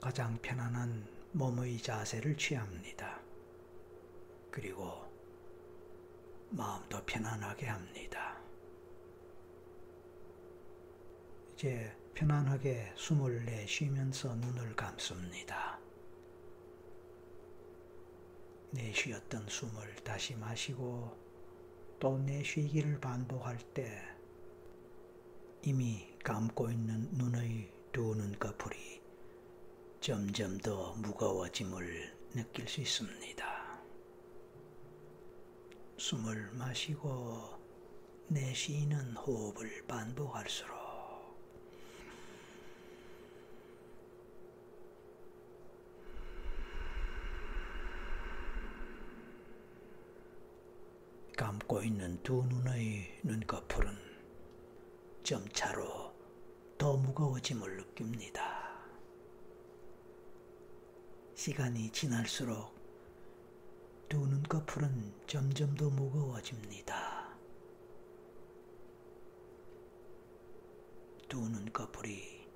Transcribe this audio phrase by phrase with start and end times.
[0.00, 3.20] 가장 편안한 몸의 자세를 취합니다.
[4.50, 5.04] 그리고
[6.48, 8.40] 마음도 편안하게 합니다.
[11.52, 15.78] 이제 편안하게 숨을 내쉬면서 눈을 감습니다.
[18.70, 21.14] 내쉬었던 숨을 다시 마시고
[21.98, 24.02] 또 내쉬기를 반복할 때
[25.62, 28.99] 이미 감고 있는 눈의 두 눈꺼풀이
[30.00, 33.80] 점점 더 무거워짐을 느낄 수 있습니다.
[35.98, 37.50] 숨을 마시고
[38.28, 40.74] 내쉬는 호흡을 반복할수록
[51.36, 53.98] 감고 있는 두 눈의 눈꺼풀은
[55.22, 56.14] 점차로
[56.78, 58.59] 더 무거워짐을 느낍니다.
[61.40, 62.70] 시간이 지날수록
[64.10, 67.34] 두 눈꺼풀은 점점 더 무거워집니다.
[71.30, 72.46] 두 눈꺼풀이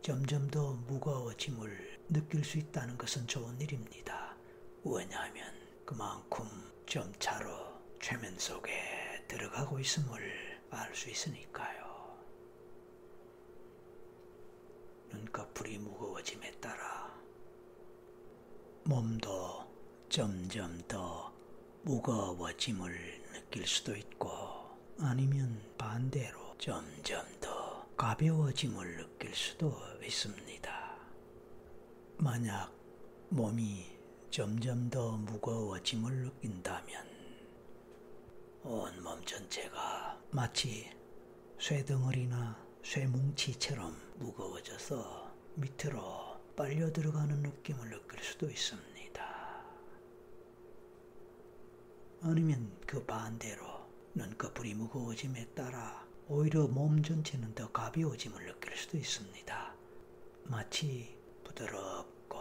[0.00, 4.34] 점점 더 무거워짐을 느낄 수 있다는 것은 좋은 일입니다.
[4.84, 5.52] 왜냐하면
[5.84, 6.46] 그만큼
[6.86, 7.50] 점차로
[8.00, 8.72] 최면 속에
[9.28, 12.16] 들어가고 있음을 알 수 있으니까요.
[15.12, 16.97] 눈꺼풀이 무거워짐에 따라
[18.88, 19.68] 몸도
[20.08, 21.30] 점점 더
[21.82, 24.30] 무거워짐을 느낄 수도 있고
[24.98, 30.96] 아니면 반대로 점점 더 가벼워짐을 느낄 수도 있습니다.
[32.16, 32.72] 만약
[33.28, 33.94] 몸이
[34.30, 37.06] 점점 더 무거워짐을 느낀다면
[38.64, 40.90] 온몸 전체가 마치
[41.60, 46.27] 쇠덩어리나 쇠뭉치처럼 무거워져서 밑으로
[46.58, 49.24] 빨려 들어가는 느낌을 느낄 수도 있습니다.
[52.22, 53.64] 아니면 그 반대로
[54.12, 59.74] 눈꺼풀이 무거워짐에 따라 오히려 몸 전체는 더 가벼워짐을 느낄 수도 있습니다.
[60.46, 62.40] 마치 부드럽고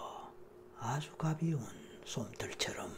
[0.80, 1.68] 아주 가벼운
[2.04, 2.92] 솜털처럼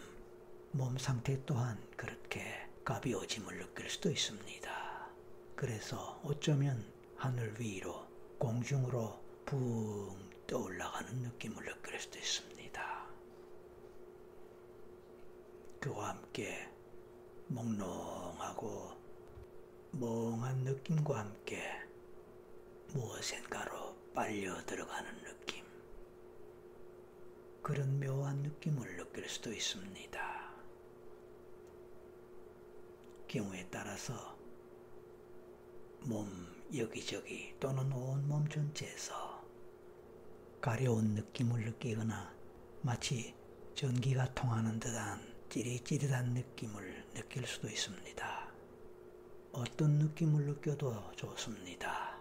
[0.71, 2.45] 몸 상태 또한 그렇게
[2.85, 5.09] 가벼워짐을 느낄 수도 있습니다.
[5.57, 6.81] 그래서 어쩌면
[7.17, 8.07] 하늘 위로
[8.37, 13.07] 공중으로 붕 떠올라가는 느낌을 느낄 수도 있습니다.
[15.79, 16.67] 그와 함께
[17.49, 18.91] 몽롱하고
[19.91, 21.61] 멍한 느낌과 함께
[22.93, 25.63] 무엇인가로 빨려 들어가는 느낌.
[27.61, 30.49] 그런 묘한 느낌을 느낄 수도 있습니다.
[33.27, 34.35] 경우에 따라서
[36.01, 36.27] 몸
[36.75, 39.28] 여기저기 또는 온 몸 전체에서
[40.61, 42.33] 가려운 느낌을 느끼거나
[42.81, 43.33] 마치
[43.75, 48.49] 전기가 통하는 듯한 찌릿찌릿한 느낌을 느낄 수도 있습니다.
[49.53, 52.19] 어떤 느낌을 느껴도 좋습니다.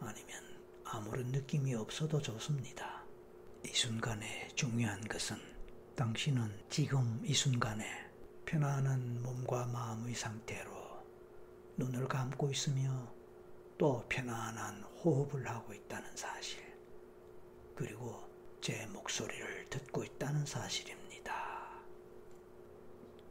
[0.00, 3.04] 아니면 아무런 느낌이 없어도 좋습니다.
[3.64, 5.36] 이 순간에 중요한 것은
[5.96, 7.84] 당신은 지금 이 순간에
[8.44, 10.70] 편안한 몸과 마음의 상태로
[11.78, 13.12] 눈을 감고 있으며
[13.78, 16.67] 또 편안한 호흡을 하고 있다는 사실,
[17.78, 18.28] 그리고
[18.60, 21.32] 제 목소리를 듣고 있다는 사실입니다.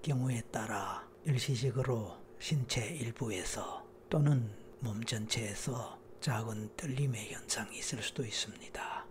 [0.01, 4.49] 경우에 따라 일시적으로 신체 일부에서 또는
[4.79, 9.05] 몸 전체에서 작은 떨림의 현상이 있을 수도 있습니다.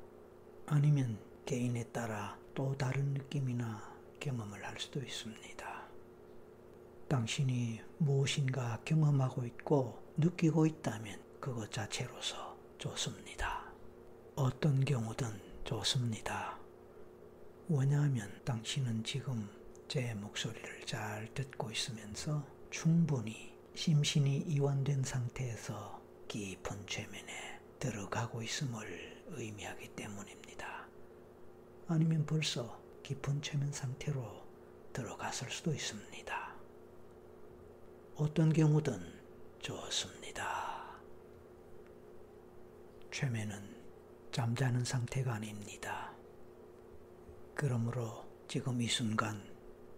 [0.65, 5.89] 아니면 개인에 따라 또 다른 느낌이나 경험을 할 수도 있습니다.
[7.09, 13.66] 당신이 무엇인가 경험하고 있고 느끼고 있다면 그것 자체로서 좋습니다.
[14.39, 15.27] 어떤 경우든
[15.65, 16.59] 좋습니다.
[17.71, 19.49] 왜냐하면 당신은 지금
[19.89, 30.87] 제 목소리를 잘 듣고 있으면서 충분히 심신이 이완된 상태에서 깊은 최면에 들어가고 있음을 의미하기 때문입니다.
[31.89, 34.45] 아니면 벌써 깊은 최면 상태로
[34.93, 36.55] 들어갔을 수도 있습니다.
[38.17, 39.01] 어떤 경우든
[39.61, 41.01] 좋습니다.
[43.11, 43.76] 최면은
[44.37, 46.13] 잠자는 상태가 아닙니다.
[47.55, 49.43] 그러므로 지금 이 순간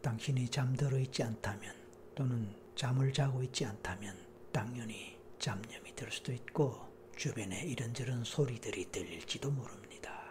[0.01, 1.75] 당신이 잠들어 있지 않다면
[2.15, 4.17] 또는 잠을 자고 있지 않다면
[4.53, 6.87] 당연히 잡념이 들 수도 있고
[7.17, 10.31] 주변에 이런저런 소리들이 들릴지도 모릅니다.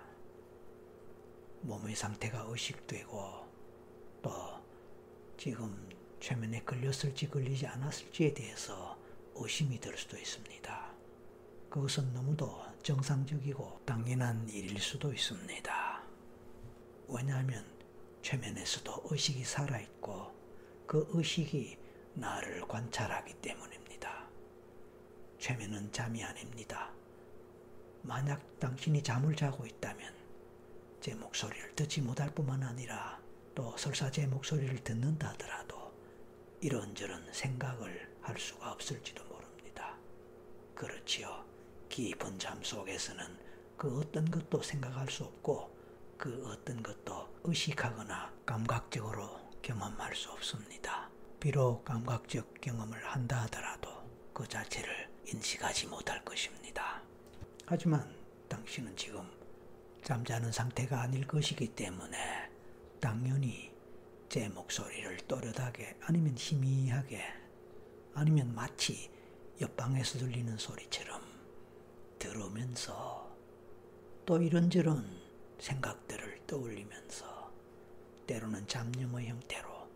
[1.64, 3.46] 몸의 상태가 의식되고
[4.22, 4.32] 또
[5.36, 5.90] 지금
[6.22, 8.98] 최면에 걸렸을지 걸리지 않았을지에 대해서
[9.36, 10.94] 의심이 들 수도 있습니다.
[11.70, 16.04] 그것은 너무도 정상적이고 당연한 일일 수도 있습니다.
[17.10, 17.66] 왜냐하면
[18.22, 20.34] 최면에서도 의식이 살아있고
[20.88, 21.78] 그 의식이
[22.14, 24.30] 나를 관찰하기 때문입니다.
[25.38, 26.90] 최면은 잠이 아닙니다.
[28.04, 30.14] 만약 당신이 잠을 자고 있다면
[31.02, 33.20] 제 목소리를 듣지 못할 뿐만 아니라
[33.54, 35.92] 또 설사 제 목소리를 듣는다 하더라도
[36.62, 39.98] 이런저런 생각을 할 수가 없을지도 모릅니다.
[40.74, 41.57] 그렇지요.
[41.98, 43.26] 깊은 잠 속에서는
[43.76, 45.76] 그 어떤 것도 생각할 수 없고
[46.16, 49.28] 그 어떤 것도 의식하거나 감각적으로
[49.64, 51.10] 경험할 수 없습니다.
[51.40, 53.90] 비록 감각적 경험을 한다 하더라도
[54.32, 57.02] 그 자체를 인식하지 못할 것입니다.
[57.66, 58.16] 하지만
[58.48, 59.28] 당신은 지금
[60.04, 62.52] 잠자는 상태가 아닐 것이기 때문에
[63.00, 63.74] 당연히
[64.30, 67.24] 제 목소리를 또렷하게 아니면 희미하게
[68.14, 69.10] 아니면 마치
[69.60, 71.27] 옆방에서 들리는 소리처럼
[72.28, 73.26] 들으면서
[74.26, 75.06] 또 이런저런
[75.60, 77.54] 생각들을 떠올리면서
[78.26, 79.88] 때로는 잡념의 형태로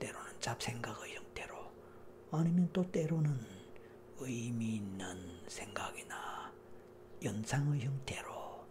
[0.00, 1.56] 때로는 잡생각의 형태로
[2.32, 3.38] 아니면 또 때로는
[4.18, 6.52] 의미 있는 생각이나
[7.22, 8.66] 연상의 형태로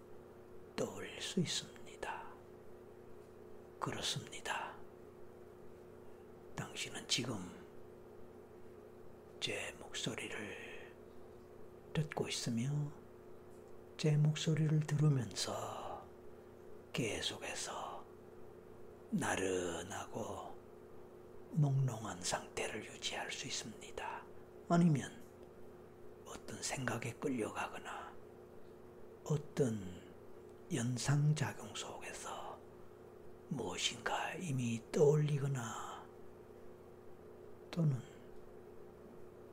[0.75, 2.23] 떠올릴 수 있습니다.
[3.79, 4.73] 그렇습니다.
[6.55, 7.37] 당신은 지금
[9.39, 10.78] 제 목소리를
[11.93, 12.69] 듣고 있으며
[13.97, 16.05] 제 목소리를 들으면서
[16.93, 18.05] 계속해서
[19.11, 20.55] 나른하고
[21.51, 24.23] 몽롱한 상태를 유지할 수 있습니다.
[24.69, 25.11] 아니면
[26.25, 28.13] 어떤 생각에 끌려가거나
[29.25, 29.79] 어떤
[30.71, 32.59] 연상작용 속에서
[33.49, 36.05] 무엇인가 이미 떠올리거나
[37.71, 37.99] 또는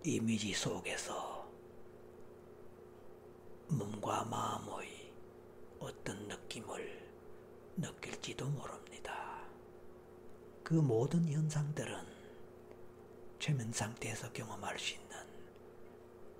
[0.04, 1.25] 이미지 속에서
[4.06, 5.12] 몸과 마음의
[5.80, 7.10] 어떤 느낌을
[7.76, 9.42] 느낄지도 모릅니다.
[10.62, 12.06] 그 모든 현상들은
[13.40, 15.16] 최면 상태에서 경험할 수 있는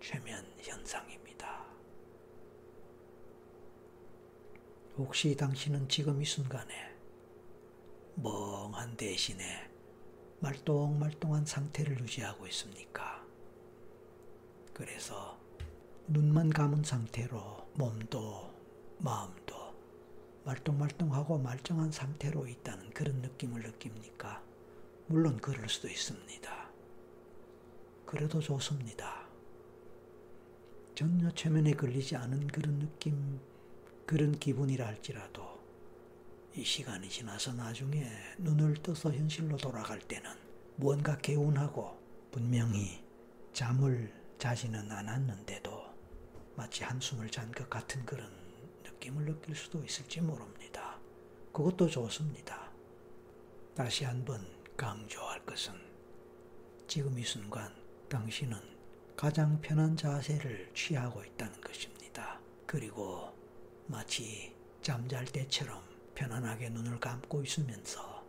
[0.00, 1.66] 최면 현상입니다.
[4.96, 6.94] 혹시 당신은 지금 이 순간에
[8.14, 9.69] 멍한 대신에
[10.38, 13.26] 말똥말똥한 상태를 유지하고 있습니까?
[14.72, 15.45] 그래서
[16.08, 18.55] 눈만 감은 상태로 몸도
[18.99, 19.75] 마음도
[20.44, 24.41] 말똥말똥하고 말정한 상태로 있다는 그런 느낌을 느낍니까?
[25.08, 26.70] 물론 그럴 수도 있습니다.
[28.05, 29.26] 그래도 좋습니다.
[30.94, 33.41] 전혀 최면에 걸리지 않은 그런 느낌,
[34.06, 35.43] 그런 기분이라 할지라도
[36.55, 38.08] 이 시간이 지나서 나중에
[38.38, 40.31] 눈을 떠서 현실로 돌아갈 때는
[40.76, 41.99] 무언가 개운하고
[42.31, 43.05] 분명히
[43.53, 45.75] 잠을 자지는 않았는데도
[46.56, 48.31] 마치 한숨을 잔 것 같은 그런
[48.82, 50.99] 느낌을 느낄 수도 있을지 모릅니다.
[51.53, 52.70] 그것도 좋습니다.
[53.75, 55.75] 다시 한번 강조할 것은
[56.88, 57.73] 지금 이 순간
[58.08, 58.58] 당신은
[59.17, 62.41] 가장 편한 자세를 취하고 있다는 것입니다.
[62.67, 63.32] 그리고
[63.87, 65.82] 마치 잠잘 때처럼
[66.14, 68.25] 편안하게 눈을 감고 있으면서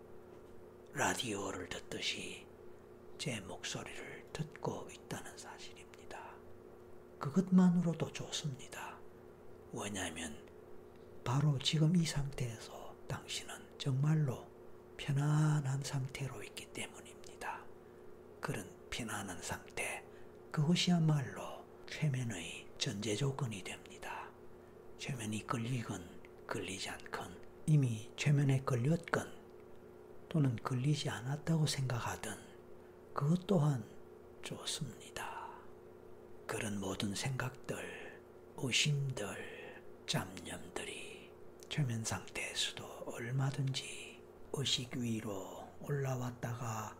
[0.93, 2.45] 라디오를 듣듯이
[3.17, 5.76] 제 목소리를 듣고 있다는 사실입니다.
[7.19, 8.97] 그것만으로도 좋습니다.
[9.73, 10.37] 왜냐하면
[11.23, 14.47] 바로 지금 이 상태에서 당신은 정말로
[14.97, 17.61] 편안한 상태로 있기 때문입니다.
[18.39, 20.03] 그런 편안한 상태,
[20.51, 24.29] 그것이야말로 최면의 전제 조건이 됩니다.
[24.97, 26.03] 최면이 걸리건
[26.47, 29.31] 걸리지 않건 이미 최면에 걸렸건
[30.29, 32.33] 또는 걸리지 않았다고 생각하든
[33.13, 33.83] 그것 또한
[34.43, 35.36] 좋습니다.
[36.47, 38.21] 그런 모든 생각들,
[38.55, 41.29] 의심들, 잡념들이
[41.69, 44.21] 최면 상태에서도 얼마든지
[44.53, 46.95] 의식 위로 올라왔다가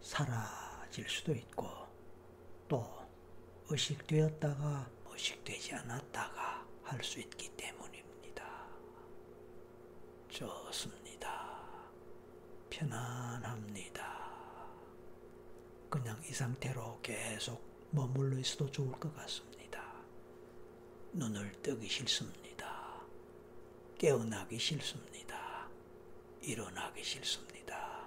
[0.00, 1.68] 사라질 수도 있고
[2.66, 3.06] 또
[3.68, 8.44] 의식되었다가 의식되지 않았다가 할 수 있기 때문입니다.
[10.28, 11.56] 좋습니다.
[12.70, 14.06] 편안합니다.
[15.90, 19.82] 그냥 이 상태로 계속 머물러 있어도 좋을 것 같습니다.
[21.12, 23.02] 눈을 뜨기 싫습니다.
[23.98, 25.68] 깨어나기 싫습니다.
[26.42, 28.06] 일어나기 싫습니다.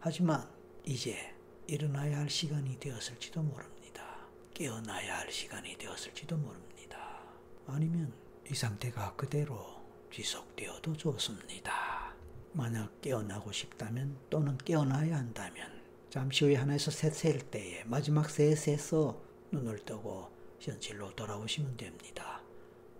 [0.00, 0.48] 하지만
[0.84, 1.34] 이제
[1.66, 4.26] 일어나야 할 시간이 되었을지도 모릅니다.
[4.52, 7.22] 깨어나야 할 시간이 되었을지도 모릅니다.
[7.66, 8.12] 아니면
[8.50, 9.80] 이 상태가 그대로
[10.12, 12.14] 지속되어도 좋습니다.
[12.52, 15.71] 만약 깨어나고 싶다면 또는 깨어나야 한다면
[16.12, 19.18] 잠시 후에 하나에서 셋셀 때에 마지막 셋에서
[19.50, 22.42] 눈을 뜨고 현실로 돌아오시면 됩니다.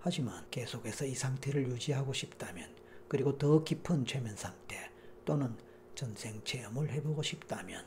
[0.00, 2.75] 하지만 계속해서 이 상태를 유지하고 싶다면
[3.09, 4.90] 그리고 더 깊은 최면 상태
[5.26, 5.54] 또는
[5.95, 7.85] 전생 체험을 해보고 싶다면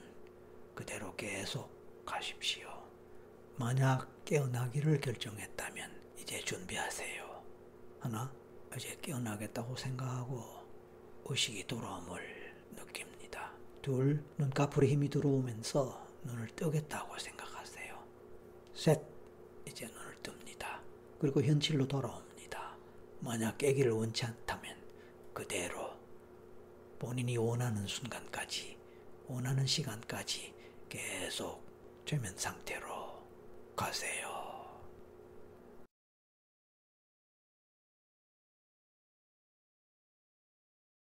[0.76, 2.68] 그대로 계속 가십시오.
[3.56, 5.90] 만약 깨어나기를 결정했다면
[6.20, 7.44] 이제 준비하세요.
[8.00, 8.32] 하나,
[8.78, 10.44] 이제 깨어나겠다고 생각하고
[11.26, 13.15] 의식이 돌아옴을 느낍니다.
[13.86, 18.04] 둘, 눈꺼풀에 힘이 들어오면서 눈을 뜨겠다고 생각하세요.
[18.74, 19.00] 셋,
[19.68, 20.80] 이제 눈을 뜹니다.
[21.20, 22.76] 그리고 현실로 돌아옵니다.
[23.20, 24.76] 만약 깨기를 원치 않다면
[25.36, 25.92] 그대로
[26.98, 28.76] 본인이 원하는 순간까지,
[29.28, 30.56] 원하는 시간까지
[30.90, 31.64] 계속
[32.06, 32.90] 최면 상태로
[33.76, 34.35] 가세요.